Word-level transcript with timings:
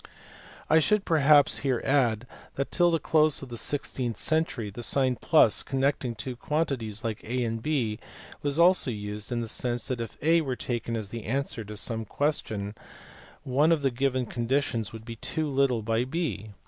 I 0.67 0.79
should 0.79 1.05
perhaps 1.05 1.59
here 1.59 1.79
add 1.85 2.25
that 2.55 2.71
till 2.71 2.89
the 2.89 2.97
close 2.97 3.43
of 3.43 3.49
the 3.49 3.55
six 3.59 3.93
teenth 3.93 4.17
century 4.17 4.71
the 4.71 4.81
sign 4.81 5.15
+ 5.45 5.63
connecting 5.67 6.15
two 6.15 6.35
quantities 6.35 7.03
like 7.03 7.23
a 7.23 7.43
and 7.43 7.61
b 7.61 7.99
was 8.41 8.57
also 8.57 8.89
used 8.89 9.31
in 9.31 9.41
the 9.41 9.47
sense 9.47 9.89
that 9.89 10.01
if 10.01 10.17
a 10.23 10.41
were 10.41 10.55
taken 10.55 10.95
as 10.95 11.09
the 11.09 11.25
answer 11.25 11.63
to 11.65 11.77
some 11.77 12.05
question 12.05 12.73
one 13.43 13.71
of 13.71 13.83
the 13.83 13.91
given 13.91 14.25
conditions 14.25 14.91
would 14.91 15.05
be 15.05 15.17
too 15.17 15.47
little 15.47 15.83
by 15.83 16.03
b. 16.03 16.49